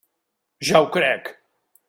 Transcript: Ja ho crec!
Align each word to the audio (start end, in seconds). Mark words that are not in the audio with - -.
Ja 0.69 0.81
ho 0.87 0.89
crec! 0.97 1.31